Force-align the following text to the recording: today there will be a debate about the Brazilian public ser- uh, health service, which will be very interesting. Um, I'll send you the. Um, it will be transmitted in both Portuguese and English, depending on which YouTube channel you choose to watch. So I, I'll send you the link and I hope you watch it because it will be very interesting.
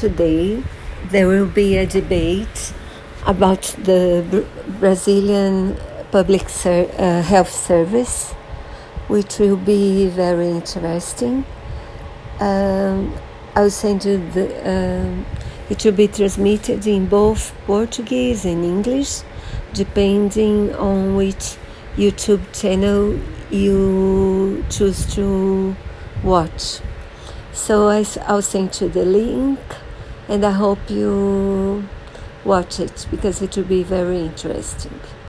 today 0.00 0.62
there 1.10 1.26
will 1.26 1.46
be 1.46 1.76
a 1.76 1.86
debate 1.86 2.74
about 3.26 3.62
the 3.84 4.44
Brazilian 4.78 5.76
public 6.10 6.48
ser- 6.48 6.90
uh, 6.98 7.22
health 7.22 7.50
service, 7.50 8.32
which 9.08 9.38
will 9.38 9.56
be 9.56 10.06
very 10.08 10.50
interesting. 10.50 11.44
Um, 12.40 13.14
I'll 13.54 13.70
send 13.70 14.04
you 14.04 14.18
the. 14.30 14.46
Um, 14.72 15.26
it 15.68 15.84
will 15.84 15.92
be 15.92 16.06
transmitted 16.06 16.86
in 16.86 17.06
both 17.06 17.52
Portuguese 17.66 18.44
and 18.44 18.64
English, 18.64 19.22
depending 19.72 20.74
on 20.74 21.16
which 21.16 21.56
YouTube 21.96 22.42
channel 22.52 23.18
you 23.50 24.64
choose 24.70 25.12
to 25.14 25.74
watch. 26.22 26.80
So 27.52 27.88
I, 27.88 28.04
I'll 28.26 28.42
send 28.42 28.80
you 28.80 28.88
the 28.88 29.04
link 29.04 29.58
and 30.28 30.44
I 30.44 30.50
hope 30.52 30.90
you 30.90 31.88
watch 32.44 32.80
it 32.80 33.06
because 33.10 33.42
it 33.42 33.56
will 33.56 33.64
be 33.64 33.82
very 33.82 34.20
interesting. 34.20 35.00